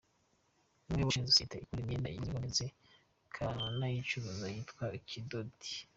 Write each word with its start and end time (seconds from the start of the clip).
Ni 0.85 0.95
we 0.97 1.05
washinze 1.07 1.27
isosiyete 1.29 1.55
ikora 1.63 1.79
imyenda 1.81 2.07
igezweho 2.13 2.41
ndetse 2.43 2.63
ikanayicuruza 3.27 4.45
yitwa 4.53 4.85
Kidoti. 5.07 5.73